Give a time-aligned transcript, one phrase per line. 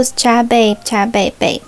[0.00, 1.60] Juice 茶贝茶贝贝。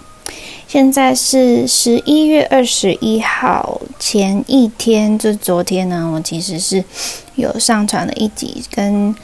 [0.66, 6.82] 现在是十一月二十一号前一天，就昨天呢，我其实是
[7.34, 9.14] 有上传了一集跟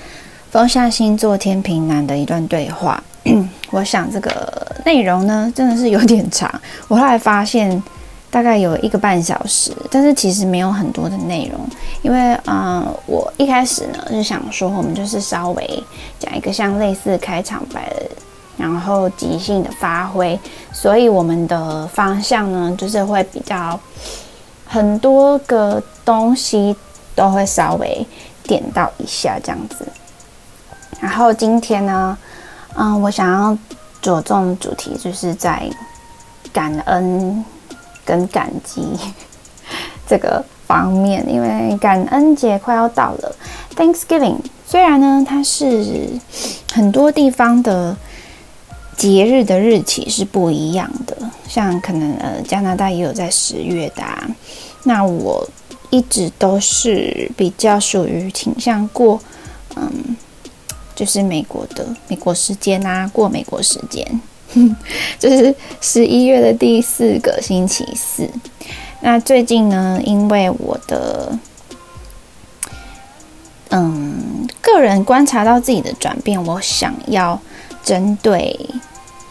[0.50, 3.02] 风象星座天平男的一段对话。
[3.72, 6.60] 我想这个内容呢，真的是有点长。
[6.86, 7.82] 我后来发现
[8.30, 11.58] 大概有一个半小时，但是其实没有很多的内容，
[12.02, 15.82] 因为嗯，我一开始呢是想说，我们就是稍微
[16.18, 17.90] 讲一个像类似开场白。
[18.58, 20.36] 然后即兴的发挥，
[20.72, 23.78] 所以我们的方向呢，就是会比较
[24.66, 26.74] 很多个东西
[27.14, 28.04] 都会稍微
[28.42, 29.86] 点到一下这样子。
[30.98, 32.18] 然后今天呢，
[32.74, 33.56] 嗯，我想要
[34.02, 35.62] 着重主题就是在
[36.52, 37.44] 感恩
[38.04, 38.98] 跟感激
[40.04, 43.32] 这个方面，因为感恩节快要到了
[43.76, 44.38] ，Thanksgiving。
[44.66, 46.08] 虽然呢，它是
[46.72, 47.96] 很多地方的。
[48.98, 51.16] 节日的日期是不一样的，
[51.48, 54.02] 像可能呃加拿大也有在十月的，
[54.82, 55.48] 那我
[55.90, 59.20] 一直都是比较属于倾向过，
[59.76, 60.16] 嗯，
[60.96, 64.20] 就是美国的美国时间啊，过美国时间，
[65.20, 68.28] 就是十一月的第四个星期四。
[69.00, 71.38] 那最近呢，因为我的
[73.68, 77.40] 嗯个人观察到自己的转变，我想要
[77.84, 78.58] 针对。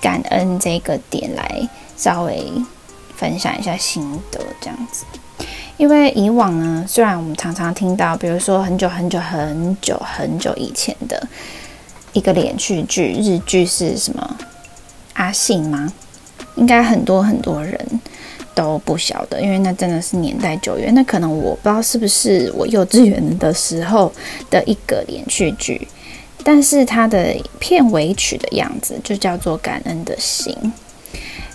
[0.01, 2.51] 感恩这个点来稍微
[3.15, 5.05] 分享一下心得，这样子。
[5.77, 11.27] 因为以往呢，虽然我们常常听到，比如说很久很久很久很久以前的
[12.13, 14.37] 一个连续剧，日剧是什么
[15.13, 15.93] 阿信吗？
[16.55, 17.79] 应该很多很多人
[18.55, 20.91] 都不晓得，因为那真的是年代久远。
[20.95, 24.11] 那可能我不知道是不是我幼稚园的时候
[24.49, 25.87] 的一个连续剧。
[26.43, 30.55] 但是它的片尾曲的样子就叫做感恩的心。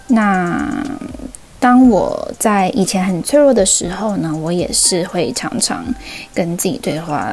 [0.08, 0.84] 那
[1.58, 5.84] 当我在以前很脆弱的时候呢，我也是会常常
[6.34, 7.32] 跟自己对话，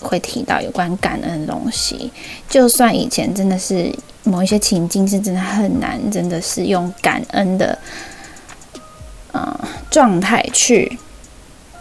[0.00, 2.10] 会提到有关感恩的东西。
[2.48, 3.94] 就算以前真的是
[4.24, 7.78] 某一些情境是真的很难，真的是用感恩的
[9.32, 9.60] 呃
[9.90, 10.98] 状态去。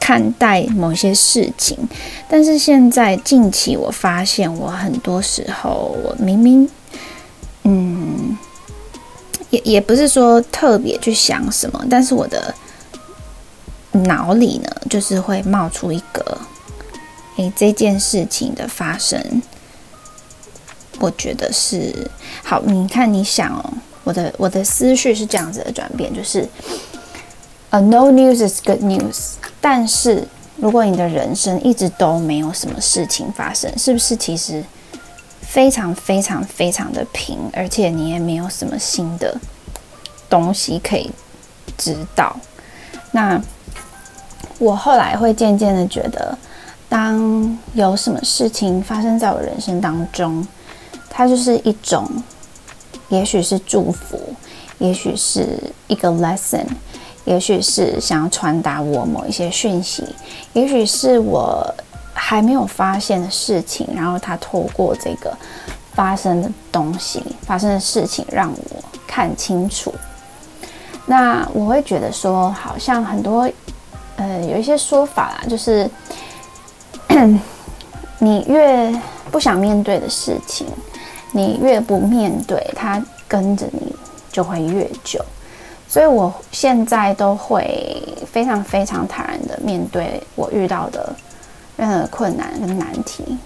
[0.01, 1.77] 看待某些事情，
[2.27, 6.67] 但是现在近期我发现，我很多时候我明明，
[7.63, 8.35] 嗯，
[9.51, 12.53] 也也不是说特别去想什么，但是我的
[13.91, 16.35] 脑里呢，就是会冒出一个，
[17.37, 19.23] 诶，这件事情的发生，
[20.99, 22.09] 我觉得是
[22.43, 22.59] 好。
[22.65, 23.73] 你看，你想哦，
[24.03, 26.49] 我的我的思绪是这样子的转变，就是。
[27.71, 29.35] A no news is good news。
[29.61, 30.27] 但是，
[30.57, 34.61] 如果你的人生一直都没有什么事情发生，是不是其实
[35.41, 39.39] 非常非常非常的平，而且你也没有什么新的
[40.29, 41.09] 东西可以
[41.77, 42.35] 知道？
[43.11, 43.41] 那
[44.59, 46.37] 我后来会渐渐的觉得，
[46.89, 50.45] 当有什么事情发生在我人生当中，
[51.09, 52.05] 它就是一种，
[53.07, 54.19] 也许是祝福，
[54.79, 55.57] 也许是
[55.87, 56.65] 一个 lesson。
[57.25, 60.03] 也许是想要传达我某一些讯息，
[60.53, 61.63] 也许是我
[62.13, 65.31] 还没有发现的事情，然后他透过这个
[65.93, 69.93] 发生的东西、发生的事情，让我看清楚。
[71.05, 73.49] 那我会觉得说，好像很多
[74.15, 75.89] 呃有一些说法啦，就是
[78.19, 78.93] 你越
[79.31, 80.67] 不想面对的事情，
[81.31, 83.93] 你越不面对，它跟着你
[84.31, 85.23] 就会越久。
[85.91, 91.13] 所以，我现在都会非常非常坦然的面对我遇到的
[91.75, 93.37] 任何困难跟难题。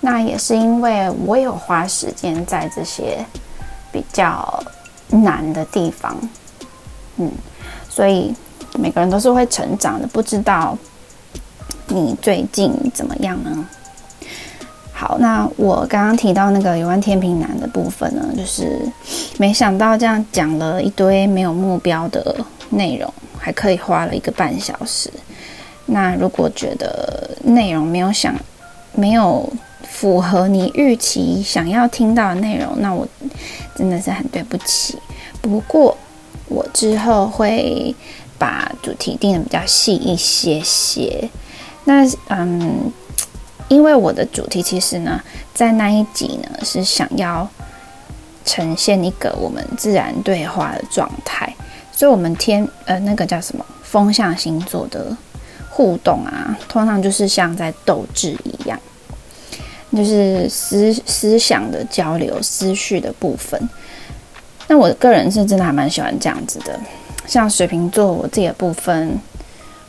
[0.00, 3.18] 那也是因为我有花时间在这些
[3.90, 4.62] 比较
[5.08, 6.16] 难的地方，
[7.16, 7.28] 嗯，
[7.90, 8.32] 所以
[8.78, 10.06] 每个人都是会成长的。
[10.06, 10.78] 不知道
[11.88, 13.68] 你最近怎么样呢？
[14.92, 18.80] 好，那我刚刚提到那个有关天平男的部分呢，就是
[19.38, 22.36] 没想到这样讲了一堆没有目标的
[22.70, 25.10] 内容，还可以花了一个半小时。
[25.86, 28.34] 那如果觉得内容没有想
[28.94, 29.50] 没有
[29.88, 33.06] 符合你预期想要听到的内容，那我
[33.74, 34.98] 真的是很对不起。
[35.40, 35.96] 不过
[36.48, 37.94] 我之后会
[38.38, 41.30] 把主题定的比较细一些些。
[41.84, 42.92] 那嗯。
[43.70, 47.46] 因为我的主题其实呢，在那一集呢是想要
[48.48, 51.54] 呈现一个我们自然对话的状态，
[51.92, 55.14] 所以，我们天呃那个叫什么风象星座的
[55.68, 58.80] 互动啊，通常就是像在斗智一样，
[59.94, 63.68] 就是思思想的交流、思绪的部分。
[64.66, 66.80] 那我个人是真的还蛮喜欢这样子的。
[67.26, 69.20] 像水瓶座，我自己的部分，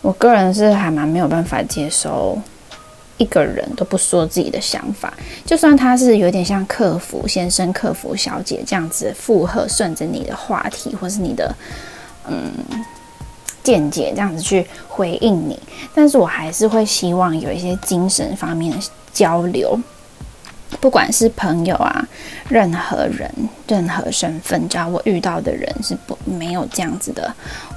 [0.01, 2.37] 我个人是还蛮没有办法接受
[3.19, 5.13] 一个人都不说自己的想法，
[5.45, 11.53] 就算他是有点像客服先生、客服小姐这样子附和，顺着你的话题或是你的
[12.27, 12.51] 嗯
[13.61, 15.59] 见解这样子去回应你，
[15.93, 18.77] 但是我还是会希望有一些精神方面的
[19.13, 19.77] 交流。
[20.79, 22.07] 不管是朋友啊，
[22.47, 23.29] 任何人、
[23.67, 27.33] 任何身份，只要我遇到的人是不没有这样子的，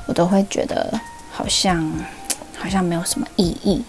[0.06, 0.93] 我都会觉得
[1.33, 1.91] 好像
[2.56, 3.83] 好像没有什么意义。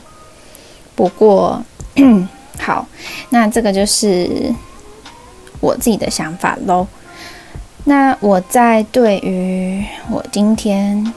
[0.96, 1.64] 不过
[2.60, 2.88] 好，
[3.30, 4.54] 那这个就是
[5.60, 6.88] 我自己的想法喽。
[7.86, 11.14] 那我在对于我今天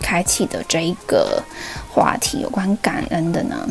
[0.00, 1.42] 开启的这一个
[1.90, 3.68] 话题有关感恩的呢？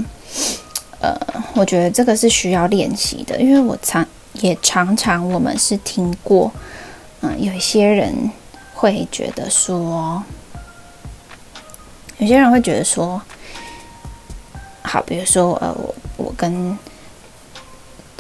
[1.00, 1.16] 呃，
[1.54, 6.52] 我觉得这个是需要练习的，因为我常也常常我们是听过，
[7.22, 8.32] 嗯，有一些人
[8.74, 10.24] 会觉得说，
[12.18, 13.22] 有些人会觉得说，
[14.94, 16.78] 好，比如说呃，我我跟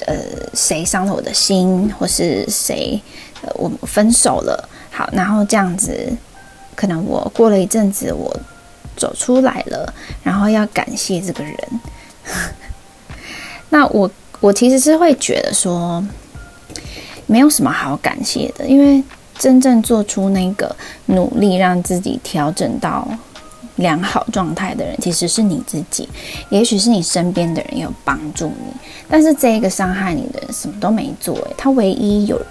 [0.07, 0.15] 呃
[0.55, 2.99] 谁伤了我的心，或是谁
[3.43, 6.11] 呃我分手了，好，然后这样子，
[6.73, 8.35] 可能我过了一阵子我
[8.97, 9.93] 走出来了，
[10.23, 11.55] 然后要感谢这个人。
[13.69, 14.09] 那我
[14.39, 16.03] 我其实是会觉得说，
[17.27, 19.03] 没有什么好感谢的，因为
[19.37, 20.75] 真正做出那个
[21.05, 23.07] 努力让自己调整到
[23.77, 26.07] 良好状态的人，其实是你自己。
[26.49, 28.73] 也许是你身边的人有帮助你，
[29.09, 32.41] 但是这个伤害你的人什么都没做，诶，他唯一有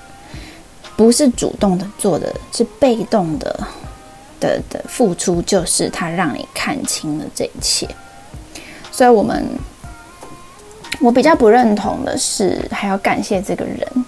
[0.96, 3.66] 不是主动的做的，是被动的
[4.40, 7.88] 的的付出，就是他让你看清了这一切。
[8.90, 9.46] 所以，我们。
[11.00, 14.04] 我比较不认同的是，还要感谢这个人。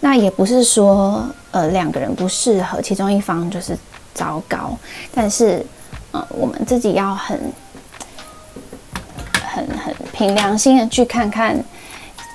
[0.00, 3.78] 那也不是说，呃，两个人不适合，其中一方就是
[4.12, 4.76] 糟糕。
[5.14, 5.64] 但是，
[6.30, 7.52] 我们自己要很、
[9.42, 11.56] 很、很凭良心的去看看，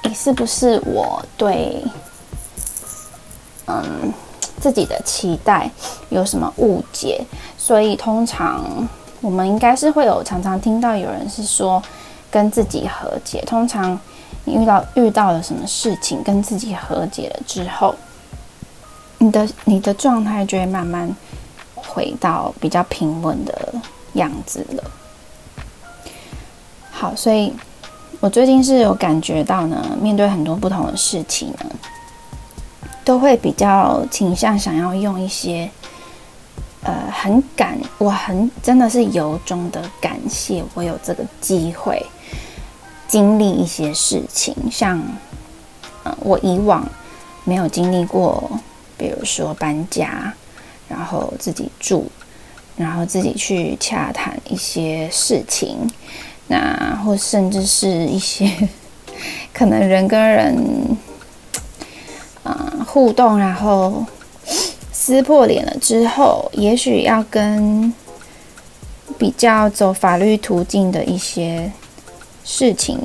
[0.03, 1.83] 你是不是我对，
[3.67, 4.13] 嗯，
[4.59, 5.69] 自己的期待
[6.09, 7.23] 有什么误解？
[7.57, 8.87] 所以，通常
[9.21, 11.81] 我们应该是会有常常听到有人是说。
[12.33, 13.99] 跟自己和解，通常
[14.45, 17.93] 你遇到遇到了什么事情，跟自己和解了之后，
[19.17, 21.13] 你的你的状态就会慢慢
[21.91, 23.73] 回到比较平稳的
[24.13, 24.83] 样子了。
[26.91, 27.53] 好，所以
[28.19, 31.65] 我最近是有感觉到呢，面对很多不同的事情呢，
[33.03, 35.69] 都会比较倾向想要用一些。
[36.83, 42.03] 呃，很感，我很真的是由衷的感谢，我有这个机会
[43.07, 44.99] 经历一些事情，像，
[46.03, 46.83] 呃，我以往
[47.43, 48.49] 没有经历过，
[48.97, 50.33] 比如说搬家，
[50.91, 52.05] 然后自己住，
[52.75, 55.77] 然后自己去洽谈一些事情，
[56.47, 58.51] 那或甚至是一些
[59.51, 60.97] 可能人跟人，
[62.43, 64.05] 嗯，互动，然后。
[64.93, 67.91] 撕破脸了之后，也许要跟
[69.17, 71.71] 比较走法律途径的一些
[72.43, 72.99] 事情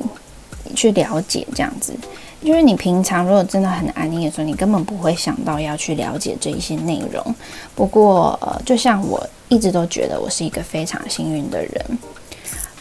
[0.75, 1.95] 去了解，这样子。
[2.41, 7.35] 因为你平常如果真的很安逸的时候，你根本不会想到要去了解这一些内容。
[7.75, 11.99] 不过，呃，就像我一直都觉得我是一个非常幸运的人，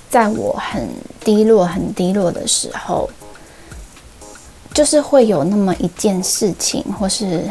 [0.10, 0.90] 在我很
[1.22, 3.10] 低落、很低落的时候，
[4.74, 7.50] 就是会有那么一件事情，或是。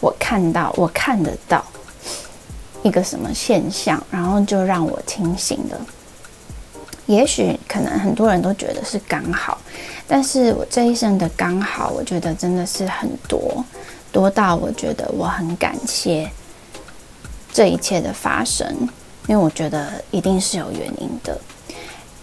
[0.00, 1.64] 我看到，我看得到
[2.84, 5.80] 一个什么现象，然后就让我清醒了。
[7.08, 9.58] 也许可能很多人都觉得是刚好，
[10.06, 13.64] 但是我这一生的刚好，我觉得真的是很多，
[14.12, 16.30] 多到我觉得我很感谢
[17.50, 18.66] 这一切的发生，
[19.26, 21.36] 因为我觉得一定是有原因的。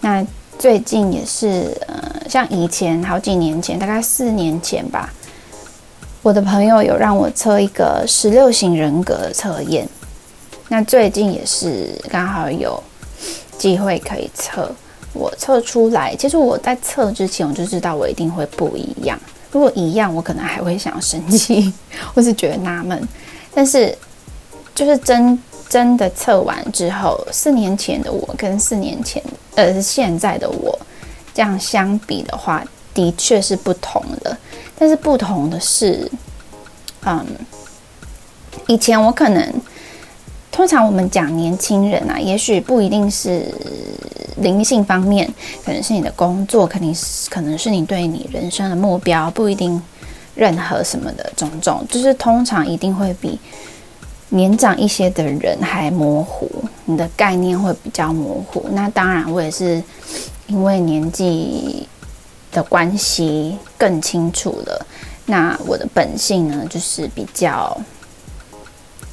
[0.00, 0.24] 那
[0.56, 5.12] 最近也是，呃，像以前好几年前，大概四年前吧。
[6.22, 9.88] 我的朋友有让我测一个十六型人格测验，
[10.68, 12.80] 那最近也是刚好有
[13.58, 14.70] 机会可以测，
[15.12, 16.14] 我测出来。
[16.16, 19.18] 其实我在测之前我就知道我一定会不一样，
[19.50, 21.72] 如果一样，我可能还会想要生气，
[22.14, 23.06] 或是觉得纳闷。
[23.54, 23.96] 但是
[24.74, 29.22] 就是真真的测完之后，四年前的我跟四年前
[29.54, 30.78] 呃现在的我
[31.34, 34.36] 这样相比的话，的确是不同的。
[34.78, 36.10] 但是不同的是，
[37.06, 37.26] 嗯，
[38.66, 39.42] 以前我可能
[40.56, 43.44] 通常我们讲年轻人啊，也许不一定是
[44.38, 45.30] 灵性方面，
[45.62, 49.80] 可能是你的工作，肯定是可能是你对你人生的目标，不一定
[50.34, 53.38] 任何什么的种种，就是通常一定会比
[54.30, 56.50] 年长一些的人还模糊，
[56.86, 58.64] 你的概念会比较模糊。
[58.72, 59.82] 那当然，我也是
[60.46, 61.86] 因为年纪
[62.50, 64.86] 的关系更清楚了。
[65.26, 67.78] 那我的本性呢，就是比较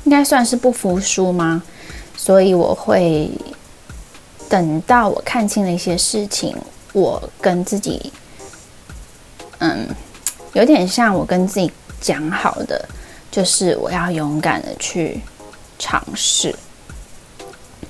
[0.04, 1.62] 应该算是不服输吗？
[2.16, 3.30] 所以我会
[4.50, 6.56] 等到我看清了一些事情，
[6.94, 8.12] 我跟自己，
[9.60, 9.88] 嗯。
[10.54, 12.88] 有点像我跟自己讲好的，
[13.32, 15.20] 就是我要勇敢的去
[15.80, 16.54] 尝试。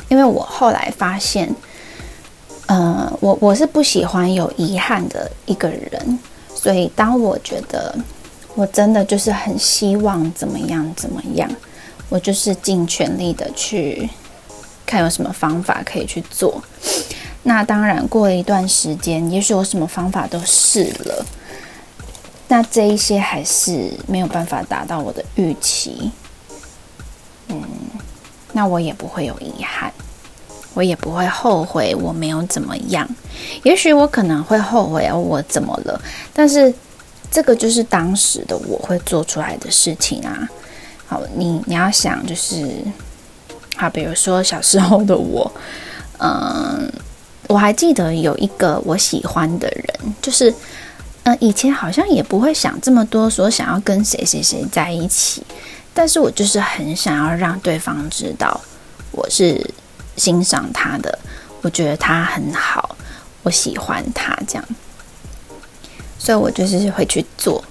[0.08, 1.53] 因为我后来发现，
[2.67, 6.17] 呃，我我是不喜欢有遗憾的一个人，
[6.55, 7.93] 所以当我觉得
[8.55, 11.51] 我真的就是很希望怎么样怎么样，
[12.13, 14.08] 我就是尽全力的去
[14.86, 16.63] 看有什么方法可以去做。
[17.41, 21.25] 那当然，过了一段时间，也许我什么方法都试了。
[22.50, 26.12] 那这一些还是没有办法达到我的预期，
[27.48, 27.63] 嗯，
[28.51, 29.91] 那我也不会有遗憾，
[30.75, 33.10] 我也不会后悔我没有怎么样。
[33.63, 36.00] 也许我可能会后悔我怎么了，
[36.32, 36.72] 但是
[37.32, 40.48] 这个就是当时的我会做出来的事情啊。
[41.36, 42.67] 你你要想就是，
[43.75, 45.51] 好，比如说小时候的我，
[46.20, 46.91] 嗯，
[47.48, 50.53] 我还记得有一个我喜欢的人，就是。
[51.25, 55.41] 嗯，以前好像也不会想这么多，说想要跟谁谁谁在一起，
[55.93, 58.60] 但是我就是很想要让对方知道
[59.12, 59.74] 我是
[60.17, 61.17] 欣赏他的，
[61.62, 62.98] 我觉得他很好，
[63.43, 64.65] 我喜欢他这样，
[66.20, 67.63] 所以我就是会去做。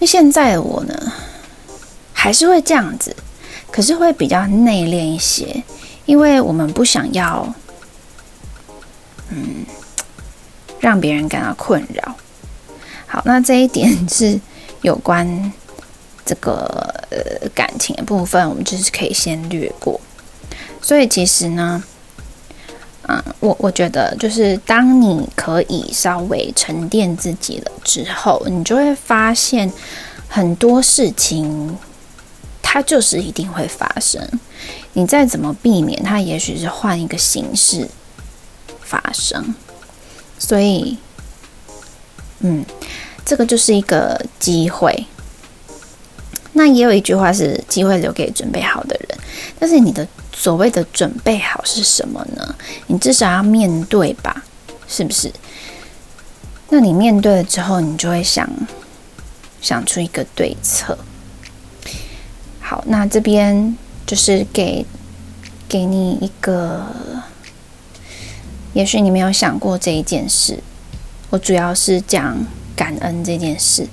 [0.00, 1.12] 那现在的我呢，
[2.22, 3.16] 还是会这样子，
[3.68, 5.60] 可是会比较内敛一些，
[6.06, 7.52] 因为我们不想要，
[9.30, 9.66] 嗯，
[10.78, 12.14] 让别人感到困扰。
[13.08, 14.38] 好，那这一点是
[14.82, 15.52] 有关
[16.24, 16.62] 这个
[17.10, 20.00] 呃感情的部分，我们就是可以先略过。
[20.80, 21.82] 所以其实呢，
[23.08, 29.72] 嗯，我我觉得就是当你可以稍微沉淀自己了之后，你就会发现
[30.28, 31.76] 很多事情
[32.62, 34.26] 它就是一定会发生。
[34.92, 37.88] 你再怎么避免，它也许是换一个形式
[38.80, 39.54] 发生。
[40.38, 40.96] 所以，
[42.40, 42.64] 嗯。
[43.24, 45.06] 这个就是一个机会。
[46.54, 49.18] 那也有一句话是“机会留给准备好的人”，
[49.60, 52.54] 但是你的所谓的准备好是什么呢？
[52.88, 54.42] 你至少要面对吧，
[54.88, 55.32] 是不是？
[56.70, 58.50] 那你面对了之后，你就会想
[59.60, 60.98] 想出一个对策。
[62.72, 63.76] 好，那这边
[64.06, 64.86] 就是给
[65.68, 66.86] 给你一个，
[68.72, 70.58] 也许你没有想过这一件事。
[71.28, 72.34] 我主要是讲。
[72.74, 73.86] 感恩这件事，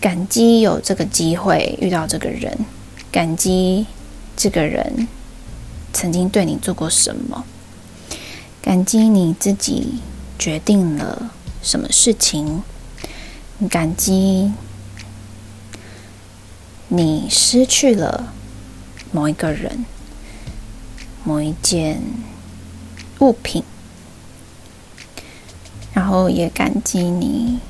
[0.00, 2.58] 感激有这个机会遇到这个人，
[3.12, 3.86] 感激
[4.36, 5.06] 这个人
[5.92, 7.44] 曾经对你做过什么，
[8.60, 10.00] 感激你自己
[10.36, 11.30] 决定了
[11.62, 12.64] 什么事情，
[13.70, 14.52] 感激
[16.88, 18.32] 你失去了
[19.12, 19.84] 某一个人、
[21.24, 22.00] 某一件
[23.20, 23.62] 物品，
[25.92, 27.60] 然后也感激你。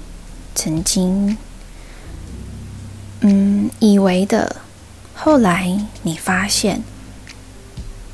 [0.58, 1.36] 曾经，
[3.20, 4.56] 嗯，以为的，
[5.14, 6.82] 后来你发现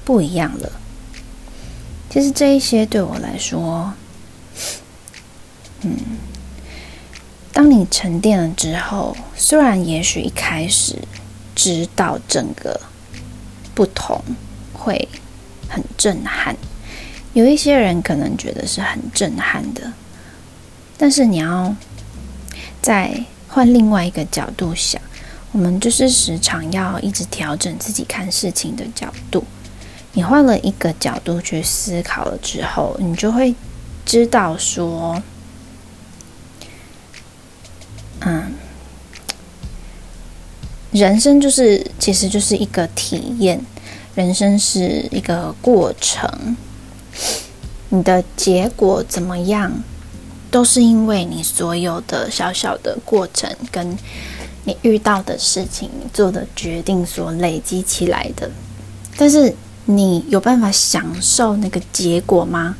[0.04, 0.72] 不一样了。
[2.10, 3.94] 其实这一些对我来说，
[5.82, 5.96] 嗯，
[7.52, 10.96] 当你沉淀了之后，虽然也许一开始
[11.54, 12.80] 知道整个
[13.74, 14.20] 不同
[14.72, 15.08] 会
[15.68, 16.56] 很震撼，
[17.32, 19.92] 有一些人可能觉得是很震撼的，
[20.96, 21.74] 但是你要。
[22.80, 25.00] 再换另外一个角度想，
[25.52, 29.44] 我们就是时常要一直调整自己看事情的角度。
[30.14, 33.54] 你换了一个角度去思考了之后，你就会
[34.04, 35.22] 知道说，
[38.24, 38.52] 嗯，
[40.92, 43.60] 人生就是其实就是一个体验，
[44.14, 46.56] 人生是一个过程，
[47.88, 49.72] 你的结果怎么样？
[50.50, 53.96] 都是因为你所有的小小的过程，跟
[54.64, 58.50] 你遇到的事情、做的决定所累积起来的。
[59.16, 59.54] 但是
[59.86, 62.76] 你有办法享受那个结果吗？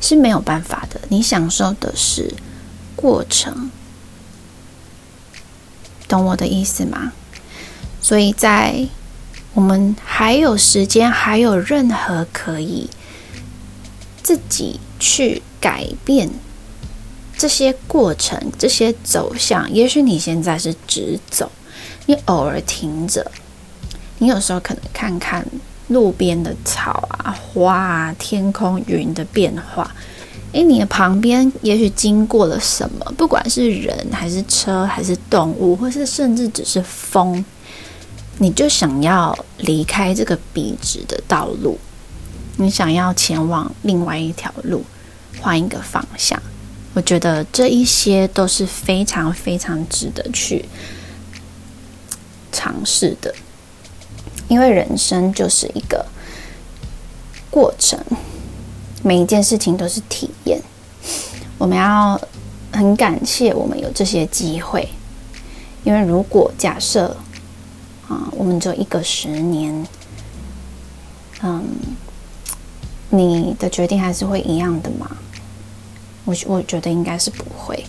[0.00, 0.98] 是没有办法的。
[1.10, 2.34] 你享受的是
[2.96, 3.70] 过程，
[6.12, 7.10] 懂我的意思吗？
[8.02, 8.86] 所以在
[9.54, 12.90] 我们还有时间，还有任何可以
[14.22, 16.28] 自己去改变。
[17.38, 21.50] 这些过程、这些走向，也许你现在是直走，
[22.04, 23.32] 你偶尔停着，
[24.18, 25.46] 你有时候可能看看
[25.88, 29.90] 路边的草啊、花啊、天空、云的变化。
[30.52, 33.12] 诶，你的旁边也许经过了什么？
[33.16, 37.42] 不管是人还是车，还是动物，或是甚至只是风，
[38.36, 41.78] 你就想要离开这个笔直的道路，
[42.58, 44.84] 你想要前往另外一条路，
[45.40, 46.40] 换一个方向。
[46.92, 50.66] 我觉得这一些都是非常非常值得去
[52.52, 53.34] 尝试的，
[54.48, 56.04] 因为人生就是一个
[57.50, 57.98] 过程。
[59.02, 60.60] 每一件事情都是体验，
[61.58, 62.20] 我们要
[62.72, 64.88] 很感谢我们有这些机会，
[65.82, 67.16] 因为如果假设
[68.08, 69.86] 啊，我们只有一个十年，
[71.42, 71.64] 嗯，
[73.10, 75.10] 你的决定还是会一样的吗？
[76.24, 77.84] 我我觉得应该是不会。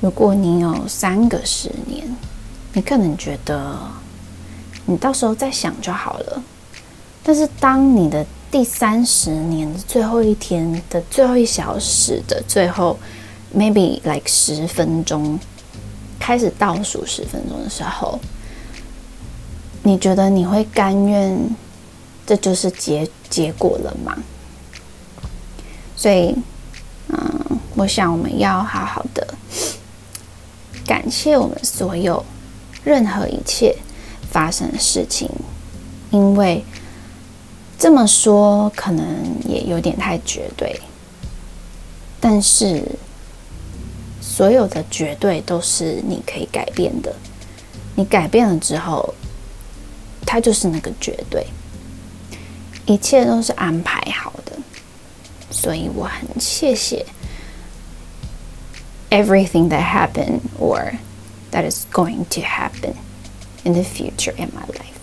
[0.00, 2.16] 如果你有三个十年，
[2.72, 3.78] 你可能觉得
[4.86, 6.42] 你到时候再想就好了，
[7.22, 12.98] 但是当你的第三十年最后一天的最后一小时的最后
[13.56, 15.40] ，maybe like 十分钟，
[16.20, 18.20] 开始倒数十分钟的时候，
[19.82, 21.56] 你觉得你会甘愿
[22.26, 24.18] 这就是结结果了吗？
[25.96, 26.36] 所以，
[27.08, 29.34] 嗯，我想我们要好好的
[30.86, 32.22] 感谢我们所有
[32.84, 33.74] 任何一切
[34.30, 35.30] 发生的事情，
[36.10, 36.62] 因为。
[37.82, 39.04] 这么说可能
[39.44, 40.80] 也有点太绝对，
[42.20, 42.80] 但是
[44.20, 47.12] 所有的绝对都是你可以改变的。
[47.96, 49.12] 你改变了之后，
[50.24, 51.44] 它就是那个绝对，
[52.86, 54.52] 一切都是安排好的。
[55.50, 57.04] 所以我很谢谢
[59.10, 60.92] everything that happened or
[61.50, 62.94] that is going to happen
[63.64, 64.94] in the future in my life。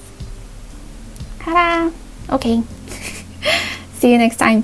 [1.40, 1.92] 好啦。
[2.32, 2.62] Okay.
[3.94, 4.64] See you next time.